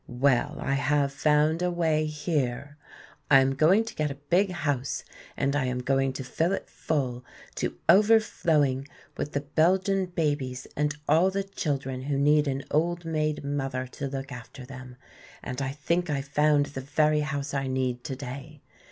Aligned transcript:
Well, 0.07 0.57
I 0.59 0.73
have 0.73 1.13
found 1.13 1.61
a 1.61 1.69
way 1.69 2.07
here. 2.07 2.75
I 3.29 3.39
am 3.39 3.53
going 3.53 3.85
to 3.85 3.93
get 3.93 4.09
a 4.09 4.15
big 4.15 4.49
house 4.49 5.03
and 5.37 5.55
I 5.55 5.65
am 5.65 5.77
going 5.77 6.11
to 6.13 6.23
fill 6.23 6.53
it 6.53 6.67
full 6.67 7.23
to 7.57 7.77
overflowing 7.87 8.87
with 9.15 9.33
the 9.33 9.41
Belgian 9.41 10.07
babies 10.07 10.65
and 10.75 10.97
all 11.07 11.29
the 11.29 11.43
children 11.43 12.01
who 12.01 12.17
need 12.17 12.47
an 12.47 12.63
old 12.71 13.05
maid 13.05 13.43
mother 13.43 13.85
to 13.91 14.07
look 14.07 14.31
after 14.31 14.65
them. 14.65 14.95
And 15.43 15.61
I 15.61 15.69
think 15.71 16.09
I 16.09 16.23
found 16.23 16.65
the 16.65 16.81
very 16.81 17.19
house 17.19 17.53
I 17.53 17.67
need 17.67 18.03
today. 18.03 18.63